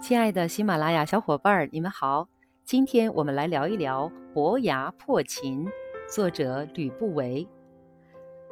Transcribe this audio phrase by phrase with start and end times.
[0.00, 2.28] 亲爱的喜马拉雅小伙伴儿，你们好！
[2.64, 5.66] 今天我们来聊一聊伯牙破秦。
[6.08, 7.46] 作者吕不韦。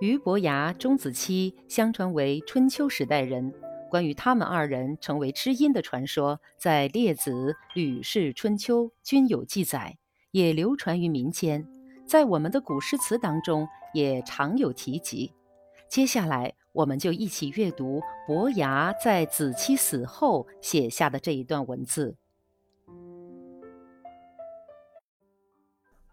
[0.00, 3.54] 俞伯牙、钟子期相传为春秋时代人。
[3.88, 7.30] 关于他们二人成为知音的传说，在《列子·
[7.72, 9.96] 吕氏春秋》均有记载，
[10.32, 11.64] 也流传于民间，
[12.04, 15.32] 在我们的古诗词当中也常有提及。
[15.88, 16.52] 接下来。
[16.78, 22.16] 我们就一起阅读伯牙在子期死后写下的这一段文字。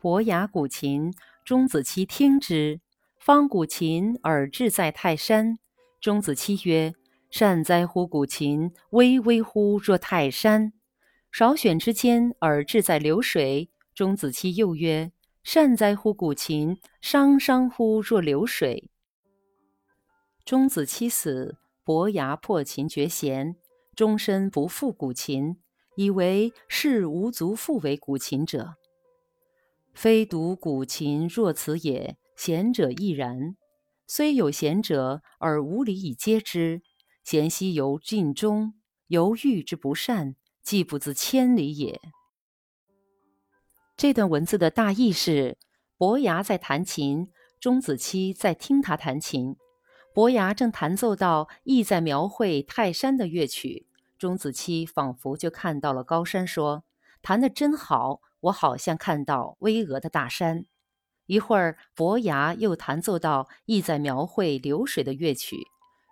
[0.00, 1.12] 伯牙鼓琴，
[1.44, 2.80] 钟子期听之。
[3.18, 5.58] 方鼓琴而志在泰山。
[6.00, 6.94] 钟子期曰
[7.30, 10.72] ：“善哉乎鼓琴，巍巍乎若泰山。”
[11.30, 13.68] 少选之间而志在流水。
[13.94, 15.12] 钟子期又曰
[15.44, 18.88] ：“善哉乎鼓琴，汤汤乎若流水。”
[20.44, 23.56] 钟子期死，伯牙破琴绝弦，
[23.96, 25.56] 终身不复鼓琴，
[25.96, 28.74] 以为世无足复为鼓琴者。
[29.94, 33.56] 非独鼓琴若此也，贤者亦然。
[34.06, 36.82] 虽有贤者，而无礼以接之，
[37.22, 38.74] 贤兮犹尽忠，
[39.06, 41.98] 犹豫之不善，既不自千里也。
[43.96, 45.56] 这段文字的大意是：
[45.96, 49.56] 伯牙在弹琴，钟子期在听他弹琴。
[50.14, 56.84] 伯牙正弹奏到意在描绘泰山的乐曲，钟子期仿佛就看到了高山，说
[57.20, 60.66] ：“弹得真好，我好像看到巍峨的大山。”
[61.26, 65.56] 一会儿，伯牙又弹奏到意在描绘流水的乐曲，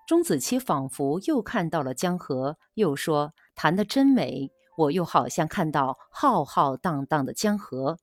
[0.08, 7.98] 钟子期仿佛又看到了江河，又说：“弹得真美，我又好像看到浩浩荡荡的江河。”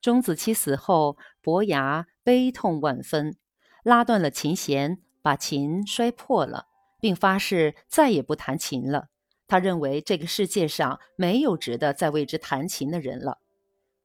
[0.00, 3.36] 钟子期死后，伯牙悲痛万分。
[3.82, 6.66] 拉断了琴弦，把琴摔破了，
[7.00, 9.08] 并发誓再也不弹琴了。
[9.46, 13.38] 他认为这个世界上没有值得再为之弹琴的人了。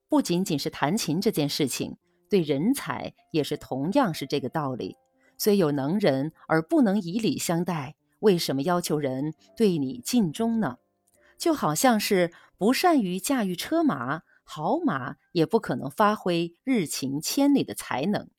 [0.07, 1.97] 不仅仅是弹琴这件事情，
[2.29, 4.97] 对人才也是同样是这个道理。
[5.37, 10.77] 虽有能人，而不能以礼相待，为什么要求人对你尽忠呢？
[11.37, 18.29] 就好像是不善于驾驭车马，好马也不可能发挥日行千里的才能。